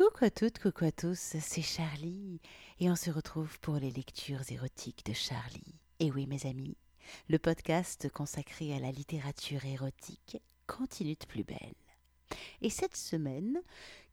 [0.00, 2.40] Coucou à toutes, coucou à tous, c'est Charlie
[2.78, 5.74] et on se retrouve pour les lectures érotiques de Charlie.
[5.98, 6.78] Et oui mes amis,
[7.28, 11.74] le podcast consacré à la littérature érotique continue de plus belle.
[12.62, 13.60] Et cette semaine,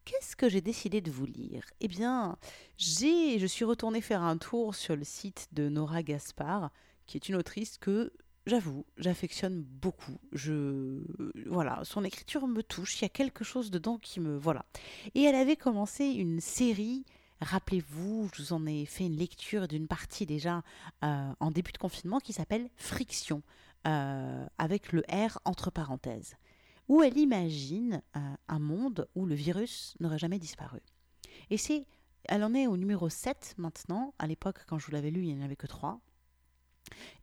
[0.03, 1.63] qu'est-ce que j'ai décidé de vous lire?
[1.79, 2.37] Eh bien,
[2.75, 6.69] j'ai, je suis retournée faire un tour sur le site de Nora Gaspard,
[7.05, 8.11] qui est une autrice que
[8.47, 10.17] j'avoue, j'affectionne beaucoup.
[10.31, 11.03] Je
[11.45, 14.65] voilà, son écriture me touche, il y a quelque chose dedans qui me voilà.
[15.13, 17.05] Et elle avait commencé une série
[17.41, 20.63] Rappelez-vous, je vous en ai fait une lecture d'une partie déjà
[21.03, 23.43] euh, en début de confinement qui s'appelle Friction,
[23.85, 26.35] euh, avec le R entre parenthèses,
[26.87, 30.79] où elle imagine euh, un monde où le virus n'aurait jamais disparu.
[31.51, 31.85] Et c'est,
[32.23, 35.35] elle en est au numéro 7 maintenant, à l'époque quand je vous l'avais lu il
[35.35, 35.99] n'y en avait que 3,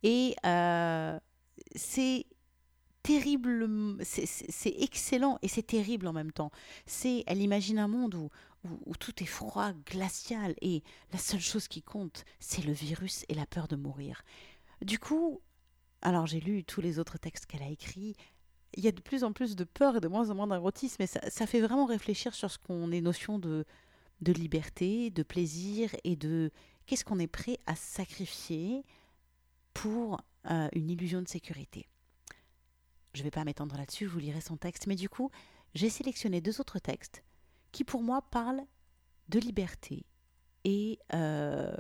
[0.03, 1.19] et euh,
[1.75, 2.27] c'est
[3.05, 6.51] terrible, c'est excellent et c'est terrible en même temps.
[6.87, 8.31] C'est, elle imagine un monde où,
[8.99, 13.45] tout est froid, glacial et la seule chose qui compte, c'est le virus et la
[13.45, 14.23] peur de mourir.
[14.81, 15.43] Du coup,
[16.01, 18.17] alors j'ai lu tous les autres textes qu'elle a écrits.
[18.77, 20.97] Il y a de plus en plus de peur et de moins en moins d'érotisme,
[21.01, 23.67] mais ça, fait vraiment réfléchir sur ce qu'on est notion de
[24.23, 26.51] liberté, de plaisir et de
[26.87, 28.83] qu'est-ce qu'on est prêt à sacrifier
[29.75, 31.87] pour euh, une illusion de sécurité.
[33.13, 35.31] Je ne vais pas m'étendre là-dessus, je vous lirai son texte, mais du coup,
[35.75, 37.23] j'ai sélectionné deux autres textes
[37.73, 38.65] qui pour moi parlent
[39.29, 40.05] de liberté
[40.65, 41.75] et euh,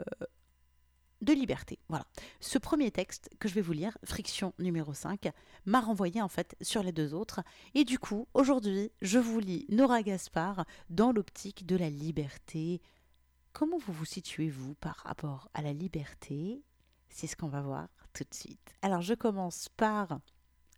[1.22, 1.78] de liberté.
[1.88, 2.06] Voilà.
[2.40, 5.30] Ce premier texte que je vais vous lire, Friction numéro 5,
[5.64, 7.40] m'a renvoyé en fait sur les deux autres.
[7.74, 12.80] Et du coup, aujourd'hui, je vous lis Nora Gaspard dans l'optique de la liberté.
[13.52, 16.62] Comment vous vous situez-vous par rapport à la liberté
[17.14, 18.74] c'est ce qu'on va voir tout de suite.
[18.82, 20.18] Alors je commence par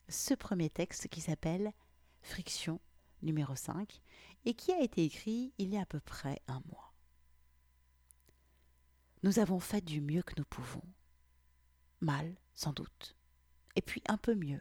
[0.08, 1.72] ce premier texte qui s'appelle
[2.20, 2.78] Friction
[3.22, 4.02] numéro 5
[4.44, 6.92] et qui a été écrit il y a à peu près un mois.
[9.22, 10.82] Nous avons fait du mieux que nous pouvons.
[12.02, 13.16] Mal, sans doute.
[13.74, 14.60] Et puis un peu mieux.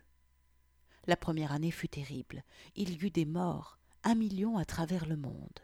[1.08, 2.46] La première année fut terrible.
[2.76, 5.60] Il y eut des morts, un million à travers le monde.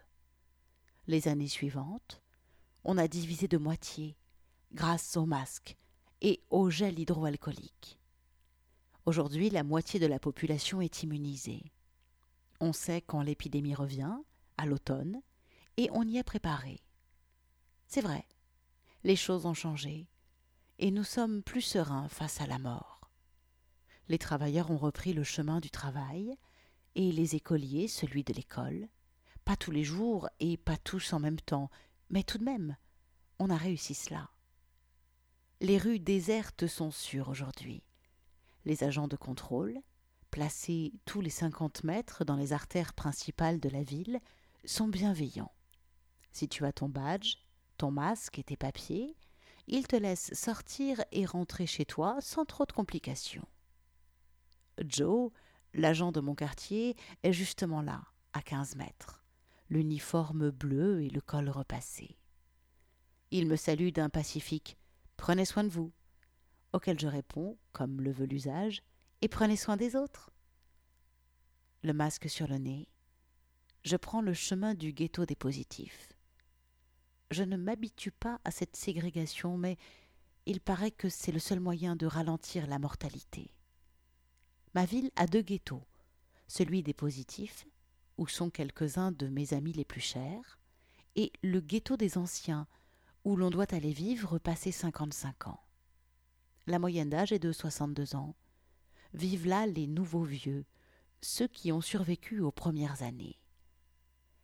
[1.08, 2.22] Les années suivantes,
[2.84, 4.18] on a divisé de moitié,
[4.74, 5.78] grâce aux masques,
[6.22, 8.00] et au gel hydroalcoolique.
[9.06, 11.72] Aujourd'hui, la moitié de la population est immunisée.
[12.59, 14.16] On sait quand l'épidémie revient,
[14.58, 15.22] à l'automne,
[15.78, 16.80] et on y est préparé.
[17.88, 18.26] C'est vrai,
[19.04, 20.08] les choses ont changé,
[20.78, 23.09] et nous sommes plus sereins face à la mort.
[24.08, 26.36] Les travailleurs ont repris le chemin du travail,
[26.96, 28.88] et les écoliers celui de l'école,
[29.46, 31.72] pas tous les jours et pas tous en même temps,
[32.09, 32.76] mais tout de même,
[33.40, 34.30] on a réussi cela.
[35.64, 37.84] Les rues désertes sont sûres aujourd'hui.
[38.66, 39.80] Les agents de contrôle,
[40.32, 44.20] placés tous les cinquante mètres dans les artères principales de la ville,
[44.66, 45.52] sont bienveillants.
[46.32, 47.36] Si tu as ton badge,
[47.78, 49.16] ton masque et tes papiers,
[49.68, 53.48] ils te laissent sortir et rentrer chez toi sans trop de complications.
[54.84, 55.32] Joe,
[55.76, 58.02] l'agent de mon quartier, est justement là,
[58.34, 59.24] à quinze mètres,
[59.70, 62.18] l'uniforme bleu et le col repassé.
[63.30, 64.76] Il me salue d'un pacifique
[65.22, 65.92] Prenez soin de vous.
[66.74, 68.82] Auquel je réponds, comme le veut l'usage,
[69.22, 70.32] et prenez soin des autres.
[71.84, 72.90] Le masque sur le nez,
[73.84, 76.12] je prends le chemin du ghetto des positifs.
[77.30, 79.78] Je ne m'habitue pas à cette ségrégation, mais
[80.48, 83.53] il paraît que c'est le seul moyen de ralentir la mortalité.
[84.74, 85.86] Ma ville a deux ghettos,
[86.48, 87.68] celui des positifs,
[88.18, 90.58] où sont quelques-uns de mes amis les plus chers,
[91.16, 92.66] et le ghetto des anciens,
[93.24, 95.64] où l'on doit aller vivre passer 55 ans.
[96.68, 98.36] La moyenne d'âge est de 62 ans.
[99.14, 100.66] Vivent là les nouveaux vieux,
[101.22, 103.40] ceux qui ont survécu aux premières années.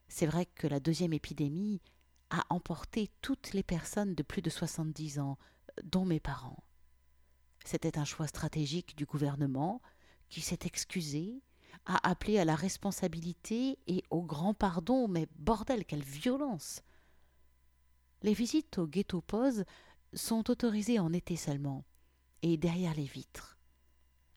[0.08, 1.82] C'est vrai que la deuxième épidémie
[2.30, 5.38] a emporté toutes les personnes de plus de 70 ans,
[5.84, 6.64] dont mes parents.
[7.66, 9.82] C'était un choix stratégique du gouvernement
[10.30, 11.42] qui s'est excusé,
[11.86, 16.82] a appelé à la responsabilité et au grand pardon, mais bordel, quelle violence
[18.22, 19.64] les visites au ghetto pose
[20.14, 21.86] sont autorisées en été seulement,
[22.42, 23.58] et derrière les vitres.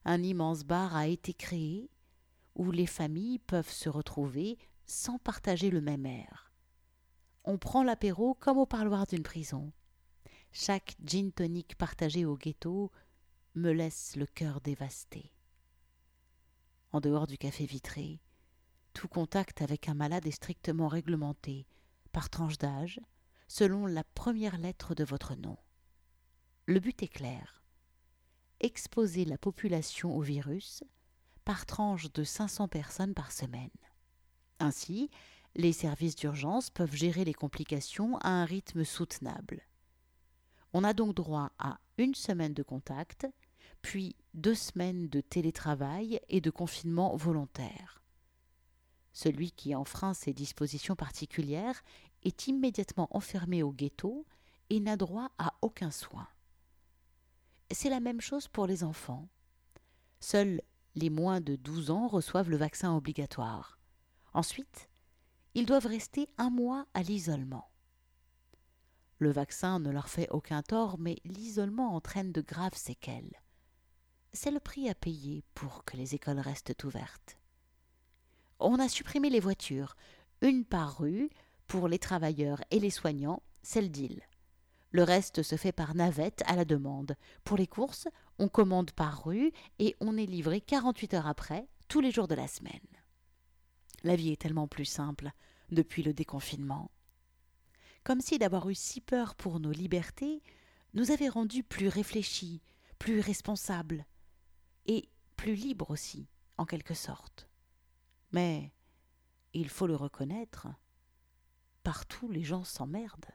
[0.05, 1.89] Un immense bar a été créé
[2.55, 6.51] où les familles peuvent se retrouver sans partager le même air.
[7.43, 9.71] On prend l'apéro comme au parloir d'une prison.
[10.51, 12.91] Chaque gin tonic partagé au ghetto
[13.55, 15.31] me laisse le cœur dévasté.
[16.91, 18.19] En dehors du café vitré,
[18.93, 21.65] tout contact avec un malade est strictement réglementé
[22.11, 22.99] par tranche d'âge,
[23.51, 25.57] selon la première lettre de votre nom.
[26.67, 27.61] Le but est clair.
[28.61, 30.85] Exposer la population au virus
[31.43, 33.69] par tranche de 500 personnes par semaine.
[34.59, 35.09] Ainsi,
[35.55, 39.67] les services d'urgence peuvent gérer les complications à un rythme soutenable.
[40.71, 43.27] On a donc droit à une semaine de contact,
[43.81, 48.01] puis deux semaines de télétravail et de confinement volontaire.
[49.11, 51.83] Celui qui enfreint ces dispositions particulières
[52.23, 54.25] est immédiatement enfermé au ghetto
[54.69, 56.27] et n'a droit à aucun soin.
[57.71, 59.27] C'est la même chose pour les enfants.
[60.19, 60.61] Seuls
[60.95, 63.79] les moins de 12 ans reçoivent le vaccin obligatoire.
[64.33, 64.89] Ensuite,
[65.53, 67.69] ils doivent rester un mois à l'isolement.
[69.19, 73.41] Le vaccin ne leur fait aucun tort, mais l'isolement entraîne de graves séquelles.
[74.33, 77.37] C'est le prix à payer pour que les écoles restent ouvertes.
[78.59, 79.95] On a supprimé les voitures,
[80.41, 81.29] une par rue,
[81.71, 84.21] pour les travailleurs et les soignants, c'est le deal.
[84.89, 87.15] Le reste se fait par navette à la demande.
[87.45, 88.09] Pour les courses,
[88.39, 92.35] on commande par rue et on est livré 48 heures après, tous les jours de
[92.35, 92.73] la semaine.
[94.03, 95.31] La vie est tellement plus simple
[95.69, 96.91] depuis le déconfinement.
[98.03, 100.43] Comme si d'avoir eu si peur pour nos libertés
[100.93, 102.61] nous avait rendus plus réfléchis,
[102.99, 104.05] plus responsables,
[104.87, 105.07] et
[105.37, 106.27] plus libres aussi,
[106.57, 107.47] en quelque sorte.
[108.33, 108.73] Mais,
[109.53, 110.67] il faut le reconnaître,
[111.83, 113.31] partout les gens s'emmerdent.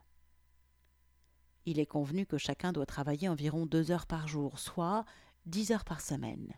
[1.65, 5.05] Il est convenu que chacun doit travailler environ deux heures par jour, soit
[5.47, 6.55] dix heures par semaine.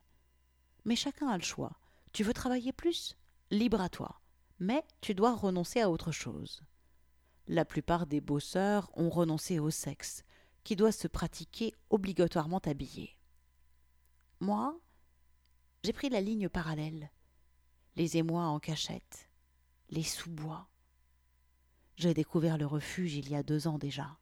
[0.85, 1.79] Mais chacun a le choix.
[2.12, 3.17] Tu veux travailler plus?
[3.50, 4.20] Libre à toi.
[4.58, 6.62] Mais tu dois renoncer à autre chose.
[7.46, 10.25] La plupart des bosseurs ont renoncé au sexe,
[10.64, 13.17] qui doit se pratiquer obligatoirement habillé.
[14.40, 14.79] Moi,
[15.82, 17.11] j'ai pris la ligne parallèle.
[17.96, 19.31] Les émois en cachette,
[19.88, 20.69] les sous-bois.
[21.99, 24.19] J'ai découvert le refuge il y a deux ans déjà.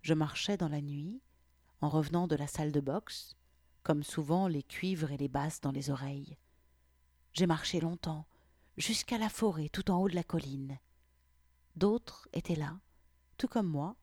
[0.00, 1.20] Je marchais dans la nuit,
[1.80, 3.34] en revenant de la salle de boxe,
[3.82, 6.38] comme souvent les cuivres et les basses dans les oreilles.
[7.32, 8.28] J'ai marché longtemps,
[8.76, 10.78] jusqu'à la forêt tout en haut de la colline.
[11.74, 12.78] D'autres étaient là,
[13.38, 13.96] tout comme moi,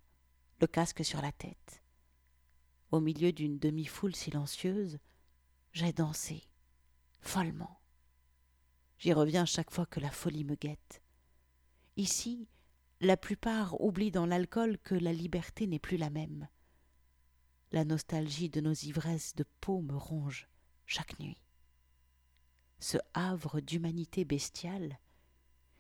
[0.60, 1.82] le casque sur la tête.
[2.92, 5.00] Au milieu d'une demi-foule silencieuse,
[5.72, 6.44] j'ai dansé,
[7.22, 7.80] follement.
[9.00, 11.02] J'y reviens chaque fois que la folie me guette.
[11.96, 12.50] Ici,
[13.02, 16.48] la plupart oublient dans l'alcool que la liberté n'est plus la même.
[17.72, 20.48] La nostalgie de nos ivresses de peau me ronge
[20.86, 21.42] chaque nuit.
[22.80, 25.00] Ce havre d'humanité bestiale,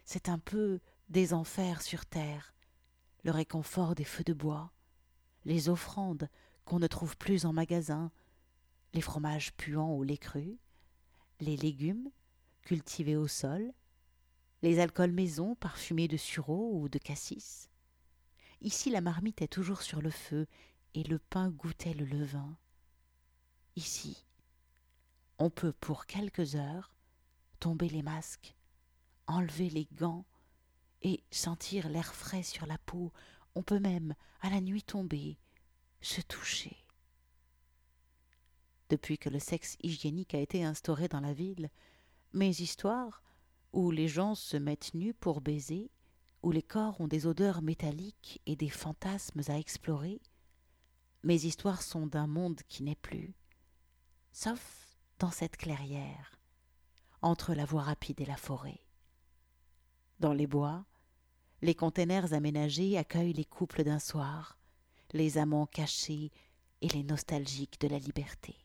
[0.04, 0.80] c'est un peu
[1.10, 2.54] des enfers sur terre,
[3.24, 4.74] le réconfort des feux de bois,
[5.46, 6.30] les offrandes
[6.66, 8.12] qu'on ne trouve plus en magasin,
[8.94, 10.58] les fromages puants au lait cru,
[11.40, 12.10] les légumes
[12.64, 13.74] cultivés au sol,
[14.66, 17.70] les alcools maison parfumés de sureau ou de cassis.
[18.62, 20.48] Ici la marmite est toujours sur le feu
[20.96, 22.58] et le pain goûtait le levain.
[23.76, 24.26] Ici,
[25.38, 26.92] on peut pour quelques heures
[27.60, 28.56] tomber les masques,
[29.28, 30.26] enlever les gants
[31.04, 33.14] et sentir l'air frais sur la peau.
[33.54, 35.38] On peut même, à la nuit tombée,
[36.02, 36.76] se toucher.
[38.90, 41.70] Depuis que le sexe hygiénique a été instauré dans la ville,
[42.34, 43.22] mes histoires
[43.76, 45.92] où les gens se mettent nus pour baiser,
[46.42, 50.22] où les corps ont des odeurs métalliques et des fantasmes à explorer,
[51.24, 53.36] mes histoires sont d'un monde qui n'est plus,
[54.32, 56.40] sauf dans cette clairière,
[57.22, 58.80] entre la voie rapide et la forêt.
[60.22, 60.86] Dans les bois,
[61.62, 64.58] les containers aménagés accueillent les couples d'un soir,
[65.12, 66.32] les amants cachés
[66.80, 68.56] et les nostalgiques de la liberté.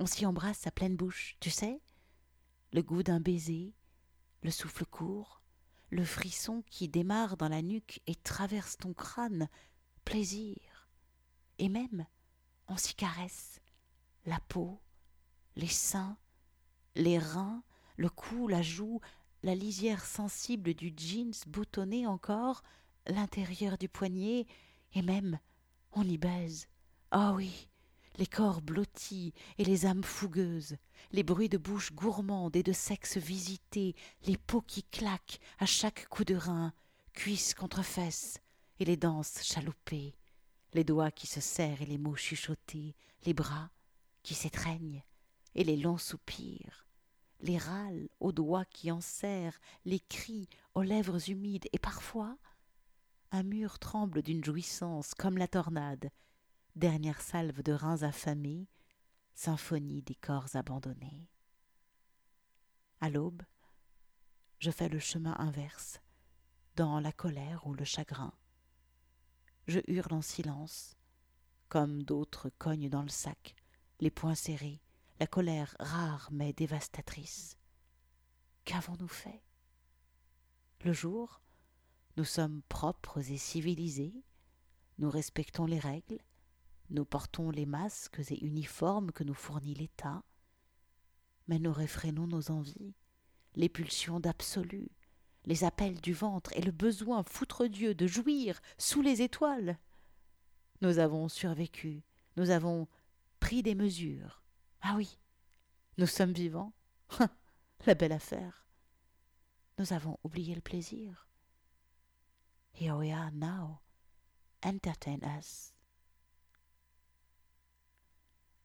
[0.00, 1.82] On s'y embrasse à pleine bouche, tu sais,
[2.72, 3.74] le goût d'un baiser,
[4.42, 5.42] le souffle court,
[5.90, 9.48] le frisson qui démarre dans la nuque et traverse ton crâne,
[10.04, 10.88] plaisir.
[11.58, 12.06] Et même,
[12.68, 13.60] on s'y caresse,
[14.26, 14.80] la peau,
[15.56, 16.16] les seins,
[16.94, 17.62] les reins,
[17.96, 19.00] le cou, la joue,
[19.42, 22.62] la lisière sensible du jeans boutonné encore,
[23.06, 24.46] l'intérieur du poignet,
[24.94, 25.38] et même
[25.92, 26.68] on y baise.
[27.10, 27.68] Ah oui,
[28.18, 30.76] les corps blottis et les âmes fougueuses,
[31.12, 33.94] les bruits de bouche gourmande et de sexe visité,
[34.24, 36.72] les peaux qui claquent à chaque coup de rein,
[37.12, 38.38] cuisses contre fesses,
[38.80, 40.14] et les danses chaloupées,
[40.74, 42.94] les doigts qui se serrent et les mots chuchotés,
[43.24, 43.70] les bras
[44.22, 45.02] qui s'étreignent
[45.54, 46.86] et les longs soupirs,
[47.40, 52.36] les râles aux doigts qui en serrent, les cris aux lèvres humides, et parfois
[53.30, 56.10] un mur tremble d'une jouissance comme la tornade,
[56.78, 58.68] dernière salve de reins affamés,
[59.34, 61.28] symphonie des corps abandonnés.
[63.00, 63.42] À l'aube,
[64.60, 66.00] je fais le chemin inverse,
[66.76, 68.32] dans la colère ou le chagrin.
[69.66, 70.96] Je hurle en silence,
[71.68, 73.56] comme d'autres cognent dans le sac,
[73.98, 74.80] les poings serrés,
[75.18, 77.58] la colère rare mais dévastatrice.
[78.64, 79.42] Qu'avons-nous fait?
[80.84, 81.42] Le jour,
[82.16, 84.22] nous sommes propres et civilisés,
[84.98, 86.18] nous respectons les règles,
[86.90, 90.22] nous portons les masques et uniformes que nous fournit l'État,
[91.46, 92.94] mais nous réfrénons nos envies,
[93.54, 94.88] les pulsions d'absolu,
[95.44, 99.78] les appels du ventre et le besoin foutre Dieu de jouir sous les étoiles.
[100.80, 102.02] Nous avons survécu,
[102.36, 102.86] nous avons
[103.40, 104.42] pris des mesures.
[104.82, 105.18] Ah oui,
[105.96, 106.72] nous sommes vivants.
[107.86, 108.66] La belle affaire.
[109.78, 111.28] Nous avons oublié le plaisir.
[112.74, 113.80] Here we are now.
[114.64, 115.72] Entertain us.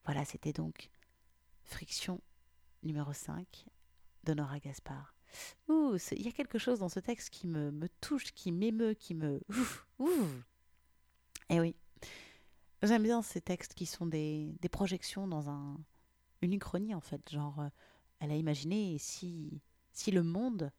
[0.06, 0.90] Voilà, c'était donc
[1.64, 2.22] Friction
[2.84, 3.66] numéro 5
[4.24, 5.16] de Nora Gaspard.
[5.68, 9.16] Ouh, il y a quelque chose dans ce texte qui me, touche, qui m'émeut, qui
[9.16, 9.42] me...
[10.00, 10.44] Ouf.
[11.50, 11.76] Eh oui,
[12.82, 15.78] j'aime bien ces textes qui sont des, des projections dans un,
[16.42, 17.30] une uchronie en fait.
[17.30, 17.70] Genre, euh,
[18.20, 20.72] elle a imaginé si, si le monde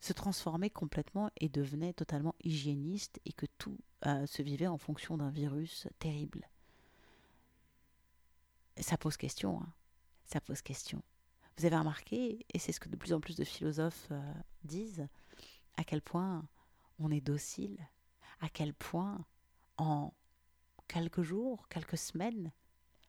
[0.00, 5.16] se transformait complètement et devenait totalement hygiéniste et que tout euh, se vivait en fonction
[5.16, 6.48] d'un virus terrible.
[8.80, 9.72] Ça pose question, hein.
[10.24, 11.02] ça pose question.
[11.58, 15.06] Vous avez remarqué, et c'est ce que de plus en plus de philosophes euh, disent,
[15.76, 16.48] à quel point
[16.98, 17.78] on est docile,
[18.40, 19.24] à quel point
[19.76, 20.14] en
[20.88, 22.52] quelques jours, quelques semaines,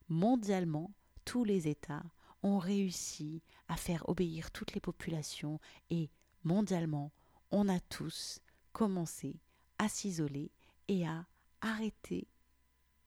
[0.10, 0.94] mondialement,
[1.26, 2.04] tous les États
[2.44, 6.10] ont réussi à faire obéir toutes les populations et
[6.44, 7.12] mondialement,
[7.52, 8.40] on a tous
[8.74, 9.40] commencé
[9.78, 10.52] à s'isoler
[10.88, 11.26] et à
[11.62, 12.28] arrêter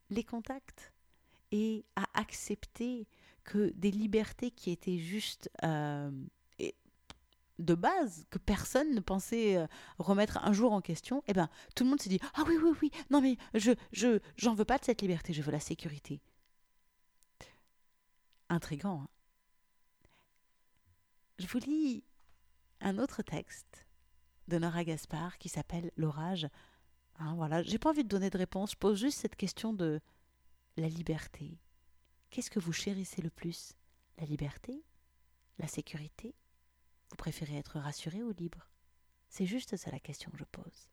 [0.08, 0.94] les contacts
[1.52, 3.06] et à accepter
[3.44, 6.10] que des libertés qui étaient juste euh,
[7.58, 9.66] de base, que personne ne pensait euh,
[9.98, 12.70] remettre un jour en question, eh ben tout le monde s'est dit ah oui oui
[12.82, 16.20] oui non mais je je veux pas de cette liberté, je veux la sécurité.
[18.48, 19.02] Intrigant.
[19.02, 19.08] Hein
[21.38, 22.04] je vous lis
[22.80, 23.86] un autre texte
[24.48, 26.48] de Nora Gaspard qui s'appelle L'orage.
[27.18, 30.00] Hein, voilà, j'ai pas envie de donner de réponse, je pose juste cette question de
[30.76, 31.59] la liberté.
[32.30, 33.75] Qu'est-ce que vous chérissez le plus?
[34.18, 34.85] La liberté?
[35.59, 36.35] La sécurité?
[37.11, 38.68] Vous préférez être rassuré ou libre?
[39.28, 40.88] C'est juste ça la question que je pose.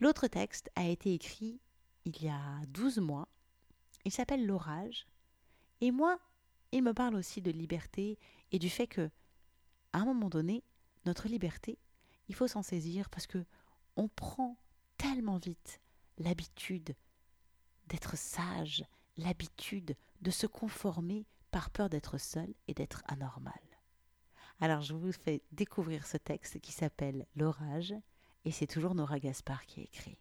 [0.00, 1.60] L'autre texte a été écrit
[2.04, 3.28] il y a douze mois.
[4.04, 5.06] Il s'appelle L'orage.
[5.80, 6.18] Et moi,
[6.72, 8.18] il me parle aussi de liberté
[8.52, 9.10] et du fait que,
[9.92, 10.62] à un moment donné,
[11.06, 11.78] notre liberté,
[12.28, 13.44] il faut s'en saisir parce que
[13.96, 14.58] on prend
[14.98, 15.80] tellement vite
[16.18, 16.94] l'habitude
[17.86, 18.84] d'être sage,
[19.16, 23.52] l'habitude de se conformer par peur d'être seul et d'être anormal.
[24.60, 27.94] Alors je vous fais découvrir ce texte qui s'appelle L'orage,
[28.44, 30.18] et c'est toujours Nora Gaspard qui écrit.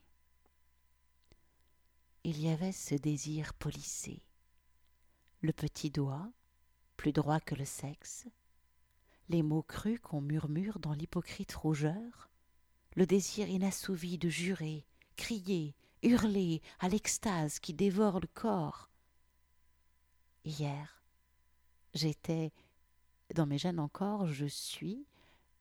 [2.24, 4.24] Il y avait ce désir polissé,
[5.42, 6.32] le petit doigt,
[6.96, 8.28] plus droit que le sexe,
[9.30, 12.30] les mots crus qu'on murmure dans l'hypocrite rougeur,
[12.96, 18.90] le désir inassouvi de jurer, crier, hurler à l'extase qui dévore le corps.
[20.46, 21.04] Hier,
[21.94, 22.52] j'étais,
[23.34, 25.08] dans mes gènes encore, je suis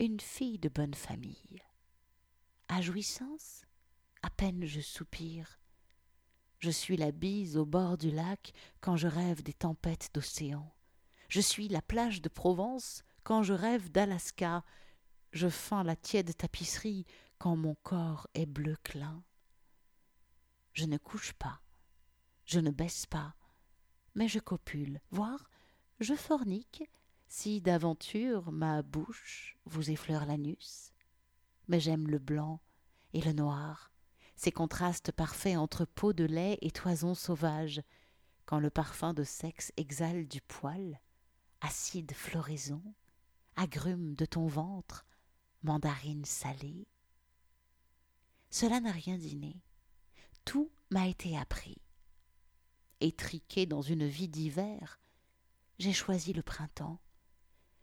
[0.00, 1.62] une fille de bonne famille.
[2.68, 3.62] À jouissance,
[4.22, 5.60] à peine je soupire.
[6.58, 10.72] Je suis la bise au bord du lac quand je rêve des tempêtes d'océan.
[11.28, 14.64] Je suis la plage de Provence quand je rêve d'Alaska.
[15.32, 17.06] Je feins la tiède tapisserie
[17.38, 19.24] quand mon corps est bleu clin
[20.72, 21.60] je ne couche pas,
[22.44, 23.34] je ne baisse pas,
[24.14, 25.48] mais je copule, voire
[26.00, 26.90] je fornique,
[27.28, 30.92] si d'aventure ma bouche vous effleure l'anus.
[31.68, 32.60] Mais j'aime le blanc
[33.12, 33.92] et le noir,
[34.34, 37.82] ces contrastes parfaits entre peau de lait et toison sauvage,
[38.44, 41.00] quand le parfum de sexe exhale du poil,
[41.60, 42.82] acide floraison,
[43.56, 45.06] agrumes de ton ventre,
[45.62, 46.88] mandarine salée.
[48.50, 49.62] Cela n'a rien d'inné
[50.44, 51.78] tout m'a été appris.
[53.00, 55.00] Étriqué dans une vie d'hiver,
[55.78, 57.00] j'ai choisi le printemps.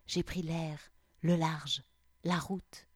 [0.06, 1.82] J'ai pris l'air, le large,
[2.24, 2.88] la route.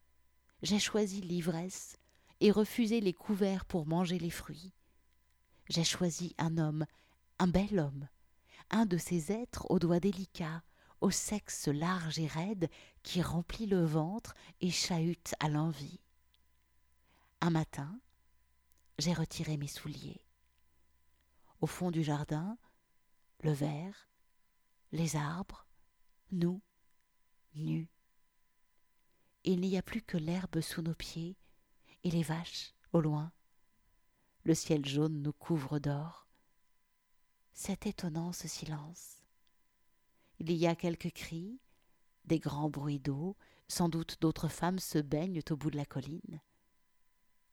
[0.63, 1.99] J'ai choisi l'ivresse
[2.41, 4.73] et refusé les couverts pour manger les fruits.
[5.69, 6.87] J'ai choisi un homme,
[7.39, 8.09] un bel homme,
[8.71, 10.63] un de ces êtres aux doigts délicats,
[11.01, 12.71] au sexe large et raide
[13.03, 16.01] qui remplit le ventre et chahute à l'envie.
[17.41, 18.01] Un matin,
[18.99, 20.25] j'ai retiré mes souliers.
[21.61, 22.59] Au fond du jardin,
[23.41, 24.09] le verre,
[24.93, 25.67] les arbres,
[26.31, 26.61] nous,
[27.55, 27.89] nus.
[29.45, 31.37] Il n'y a plus que l'herbe sous nos pieds
[32.03, 33.33] et les vaches au loin.
[34.45, 36.29] Le ciel jaune nous couvre d'or.
[37.53, 39.23] C'est étonnant ce silence.
[40.39, 41.61] Il y a quelques cris,
[42.25, 43.37] des grands bruits d'eau,
[43.67, 46.41] Sans doute d'autres femmes se baignent au bout de la colline.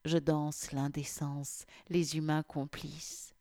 [0.03, 3.35] Je danse l'indécence, les humains complices.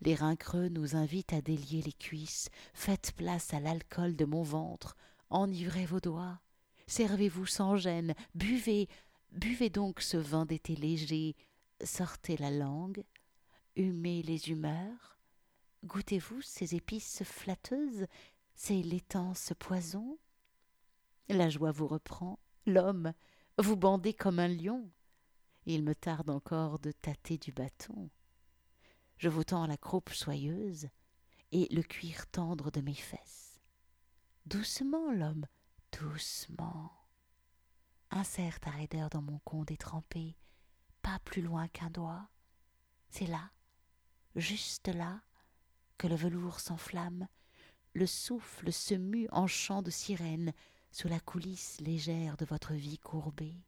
[0.00, 2.48] Les reins creux nous invitent à délier les cuisses.
[2.72, 4.96] Faites place à l'alcool de mon ventre.
[5.30, 6.40] Enivrez vos doigts.
[6.86, 8.14] Servez-vous sans gêne.
[8.34, 8.88] Buvez.
[9.32, 11.36] Buvez donc ce vin d'été léger.
[11.84, 13.04] Sortez la langue.
[13.76, 15.18] Humez les humeurs.
[15.84, 18.06] Goûtez-vous ces épices flatteuses,
[18.54, 20.18] ces laitants ce poison?
[21.28, 22.38] La joie vous reprend.
[22.66, 23.12] L'homme,
[23.58, 24.90] vous bandez comme un lion.
[25.70, 28.08] Il me tarde encore de tâter du bâton.
[29.18, 30.88] Je vous tends la croupe soyeuse
[31.52, 33.60] et le cuir tendre de mes fesses.
[34.46, 35.44] Doucement, l'homme,
[35.92, 36.90] doucement.
[38.10, 40.38] Insère ta raideur dans mon con détrempé,
[41.02, 42.30] pas plus loin qu'un doigt.
[43.10, 43.50] C'est là,
[44.36, 45.20] juste là,
[45.98, 47.28] que le velours s'enflamme,
[47.92, 50.54] le souffle se mue en chant de sirène
[50.92, 53.67] sous la coulisse légère de votre vie courbée.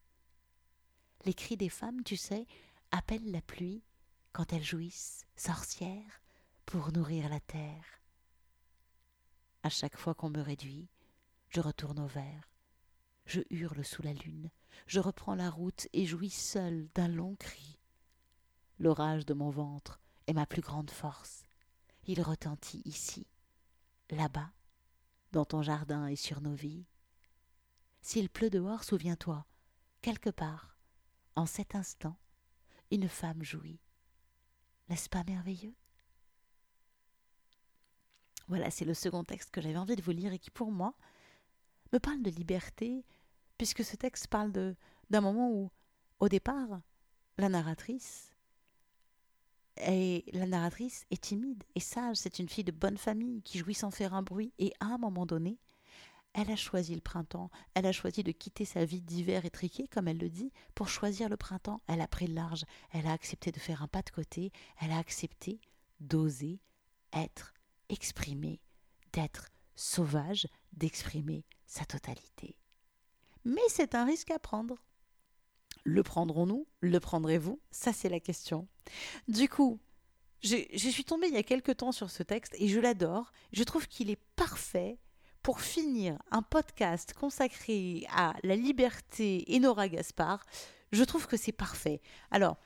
[1.24, 2.46] Les cris des femmes, tu sais,
[2.90, 3.82] appellent la pluie
[4.32, 6.22] quand elles jouissent, sorcières,
[6.64, 8.00] pour nourrir la terre.
[9.62, 10.88] À chaque fois qu'on me réduit,
[11.50, 12.48] je retourne au vert.
[13.26, 14.50] Je hurle sous la lune,
[14.86, 17.78] je reprends la route et jouis seul d'un long cri.
[18.78, 21.44] L'orage de mon ventre est ma plus grande force.
[22.06, 23.26] Il retentit ici,
[24.08, 24.50] là-bas,
[25.32, 26.86] dans ton jardin et sur nos vies.
[28.00, 29.44] S'il pleut dehors, souviens-toi,
[30.00, 30.78] quelque part,
[31.36, 32.16] en cet instant,
[32.90, 33.80] une femme jouit.
[34.88, 35.74] N'est-ce pas merveilleux?
[38.48, 40.94] Voilà, c'est le second texte que j'avais envie de vous lire et qui, pour moi,
[41.92, 43.04] me parle de liberté,
[43.58, 45.70] puisque ce texte parle d'un moment où,
[46.18, 46.80] au départ,
[47.38, 48.32] la narratrice
[49.76, 53.74] et la narratrice est timide et sage, c'est une fille de bonne famille qui jouit
[53.74, 55.58] sans faire un bruit, et à un moment donné,
[56.32, 60.08] elle a choisi le printemps, elle a choisi de quitter sa vie d'hiver étriquée, comme
[60.08, 61.82] elle le dit, pour choisir le printemps.
[61.86, 64.92] Elle a pris le large, elle a accepté de faire un pas de côté, elle
[64.92, 65.60] a accepté
[65.98, 66.60] d'oser
[67.12, 67.52] être,
[67.88, 68.60] exprimer,
[69.12, 72.56] d'être sauvage, d'exprimer sa totalité.
[73.44, 74.76] Mais c'est un risque à prendre.
[75.84, 76.66] Le prendrons-nous?
[76.80, 77.60] Le prendrez-vous?
[77.70, 78.68] Ça, c'est la question.
[79.28, 79.80] Du coup,
[80.42, 83.32] je, je, suis tombée il y a quelque temps sur ce texte et je l'adore.
[83.52, 84.98] Je trouve qu'il est parfait
[85.42, 90.44] pour finir un podcast consacré à la liberté et Nora Gaspard,
[90.92, 92.00] je trouve que c'est parfait.
[92.30, 92.56] Alors,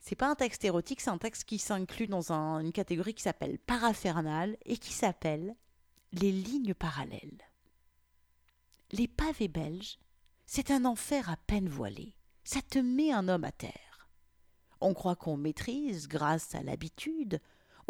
[0.00, 3.58] c'est pas un texte érotique, c'est un texte qui s'inclut dans une catégorie qui s'appelle
[3.58, 5.54] parafernal et qui s'appelle
[6.12, 7.48] les lignes parallèles.
[8.90, 9.98] Les pavés belges,
[10.46, 12.14] c'est un enfer à peine voilé.
[12.44, 14.08] Ça te met un homme à terre.
[14.80, 17.40] On croit qu'on maîtrise grâce à l'habitude,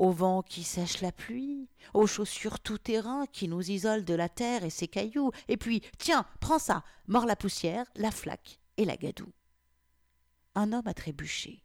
[0.02, 4.64] au vent qui sèche la pluie, aux chaussures tout-terrain qui nous isolent de la terre
[4.64, 8.96] et ses cailloux, et puis, tiens, prends ça, mord la poussière, la flaque et la
[8.96, 9.32] gadoue.
[10.56, 11.62] Un homme a trébuché.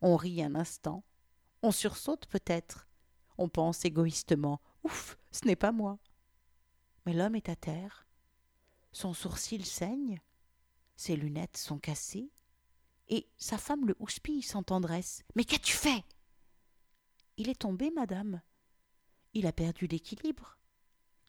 [0.00, 1.02] On rit un instant,
[1.62, 2.86] on sursaute peut-être,
[3.36, 5.98] on pense égoïstement, ouf, ce n'est pas moi.
[7.04, 8.06] Mais l'homme est à terre,
[8.92, 10.20] son sourcil saigne,
[10.94, 12.30] ses lunettes sont cassées,
[13.08, 15.24] et sa femme le houspille sans tendresse.
[15.34, 16.04] Mais qu'as-tu fait?
[17.40, 18.42] Il est tombé, madame.
[19.32, 20.58] Il a perdu l'équilibre.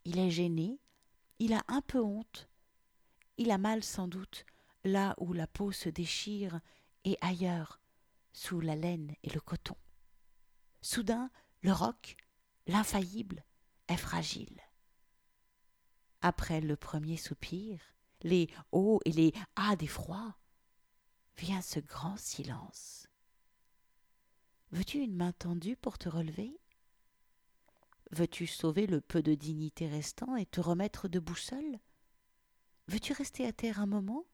[0.04, 0.78] Il est gêné.
[1.39, 2.50] Il a un peu honte.
[3.38, 4.45] Il a mal sans doute
[4.84, 6.60] là où la peau se déchire
[7.06, 7.80] et ailleurs,
[8.34, 9.78] sous la laine et le coton.
[10.82, 12.17] Soudain, le roc,
[12.67, 13.45] l'infaillible,
[13.88, 14.60] est fragile.
[16.19, 17.80] Après le premier soupir,
[18.21, 20.36] les hauts et les ah d'effroi,
[21.38, 23.08] vient ce grand silence.
[24.72, 26.58] Veux-tu une main tendue pour te relever?
[28.12, 31.80] Veux-tu sauver le peu de dignité restant et te remettre debout seul?
[32.88, 34.26] Veux-tu rester à terre un moment,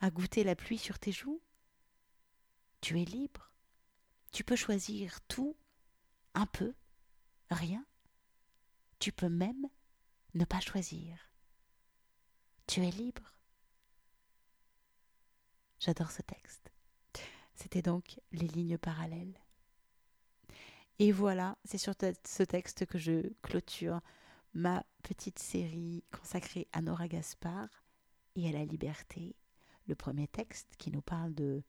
[0.00, 1.42] à goûter la pluie sur tes joues?
[2.80, 3.50] Tu es libre.
[4.32, 5.56] Tu peux choisir tout,
[6.34, 6.74] un peu,
[7.50, 7.86] rien.
[8.98, 9.68] Tu peux même
[10.34, 11.30] ne pas choisir.
[12.66, 13.32] Tu es libre.
[15.78, 16.72] J'adore ce texte.
[17.54, 19.38] C'était donc les lignes parallèles.
[21.00, 24.00] Et voilà, c'est sur ce texte que je clôture
[24.54, 27.68] ma petite série consacrée à Nora Gaspard
[28.36, 29.34] et à la liberté.
[29.88, 31.64] Le premier texte qui nous parle de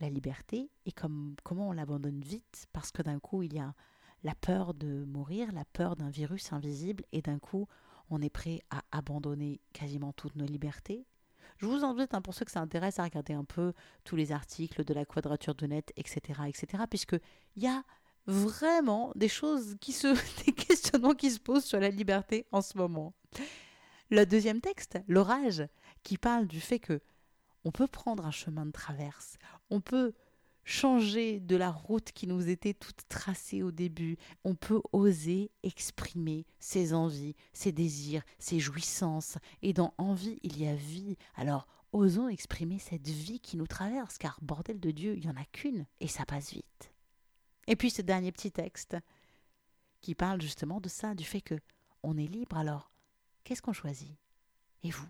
[0.00, 3.74] la liberté et comme, comment on l'abandonne vite parce que d'un coup il y a
[4.22, 7.66] la peur de mourir, la peur d'un virus invisible et d'un coup
[8.10, 11.06] on est prêt à abandonner quasiment toutes nos libertés.
[11.56, 13.72] Je vous invite, hein, pour ceux que ça intéresse, à regarder un peu
[14.04, 17.16] tous les articles de la quadrature de net, etc., etc., puisque
[17.56, 17.82] il y a
[18.26, 20.08] vraiment des choses qui se,
[20.46, 23.14] des questionnements qui se posent sur la liberté en ce moment.
[24.10, 25.66] Le deuxième texte, l'orage,
[26.02, 27.00] qui parle du fait que
[27.64, 29.38] on peut prendre un chemin de traverse,
[29.70, 30.14] on peut
[30.66, 34.18] changer de la route qui nous était toute tracée au début.
[34.44, 39.38] On peut oser exprimer ses envies, ses désirs, ses jouissances.
[39.62, 41.16] Et dans envie, il y a vie.
[41.36, 45.40] Alors, osons exprimer cette vie qui nous traverse, car bordel de Dieu, il n'y en
[45.40, 46.95] a qu'une, et ça passe vite.
[47.66, 48.96] Et puis ce dernier petit texte
[50.00, 51.58] qui parle justement de ça, du fait que
[52.02, 52.56] on est libre.
[52.56, 52.90] Alors,
[53.44, 54.16] qu'est-ce qu'on choisit?
[54.84, 55.08] Et vous?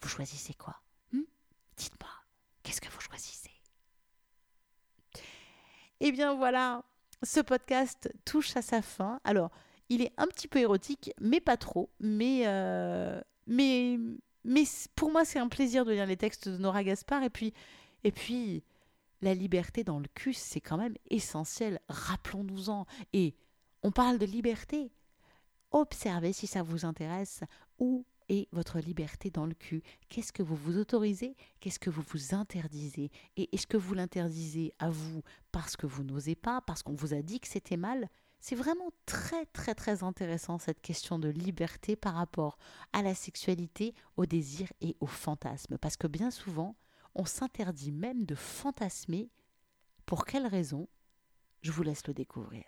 [0.00, 0.80] Vous choisissez quoi?
[1.12, 1.22] Hmm?
[1.76, 2.10] Dites-moi,
[2.62, 3.50] qu'est-ce que vous choisissez?
[6.00, 6.84] Eh bien voilà,
[7.22, 9.20] ce podcast touche à sa fin.
[9.24, 9.50] Alors,
[9.88, 11.90] il est un petit peu érotique, mais pas trop.
[12.00, 13.98] Mais, euh, mais,
[14.44, 17.22] mais pour moi, c'est un plaisir de lire les textes de Nora Gaspard.
[17.22, 17.54] Et puis,
[18.04, 18.62] et puis
[19.20, 21.80] la liberté dans le cul, c'est quand même essentiel.
[21.88, 22.86] Rappelons-nous-en.
[23.12, 23.34] Et
[23.82, 24.92] on parle de liberté.
[25.70, 27.42] Observez si ça vous intéresse
[27.78, 29.82] où est votre liberté dans le cul?
[30.08, 31.36] Qu'est-ce que vous vous autorisez?
[31.60, 33.10] Qu'est-ce que vous vous interdisez?
[33.36, 37.14] Et est-ce que vous l'interdisez à vous parce que vous n'osez pas, parce qu'on vous
[37.14, 38.08] a dit que c'était mal?
[38.40, 42.58] C'est vraiment très très très intéressant cette question de liberté par rapport
[42.92, 45.78] à la sexualité, au désir et au fantasme.
[45.78, 46.76] Parce que bien souvent,
[47.16, 49.30] on s'interdit même de fantasmer.
[50.04, 50.88] Pour quelle raison?
[51.62, 52.64] Je vous laisse le découvrir.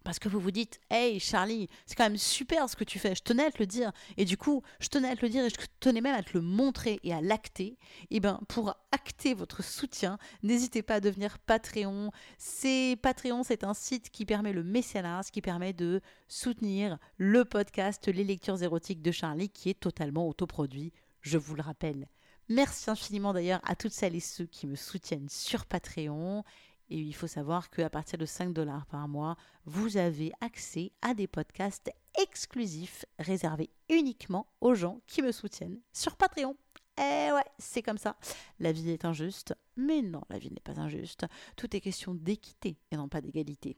[0.06, 3.16] parce que vous vous dites, hey Charlie, c'est quand même super ce que tu fais,
[3.16, 5.44] je tenais à te le dire, et du coup, je tenais à te le dire
[5.44, 7.78] et je tenais même à te le montrer et à l'acter, et
[8.12, 12.12] eh bien pour acter votre soutien, n'hésitez pas à devenir Patreon.
[12.38, 17.44] C'est Patreon, c'est un site qui permet le mécénat, ce qui permet de soutenir le
[17.44, 22.08] podcast Les lectures érotiques de Charlie, qui est totalement autoproduit, je vous le rappelle.
[22.48, 26.44] Merci infiniment d'ailleurs à toutes celles et ceux qui me soutiennent sur Patreon.
[26.90, 31.16] Et il faut savoir qu'à partir de 5 dollars par mois, vous avez accès à
[31.16, 36.56] des podcasts exclusifs réservés uniquement aux gens qui me soutiennent sur Patreon.
[36.98, 38.16] Eh ouais, c'est comme ça.
[38.60, 41.26] La vie est injuste, mais non, la vie n'est pas injuste.
[41.58, 43.78] Tout est question d'équité et non pas d'égalité.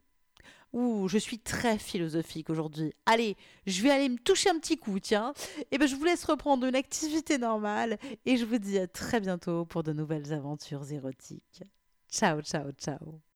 [0.73, 2.93] Ouh, je suis très philosophique aujourd'hui.
[3.05, 5.33] Allez, je vais aller me toucher un petit coup, tiens.
[5.59, 8.87] Et eh ben je vous laisse reprendre une activité normale et je vous dis à
[8.87, 11.63] très bientôt pour de nouvelles aventures érotiques.
[12.09, 13.26] Ciao, ciao, ciao.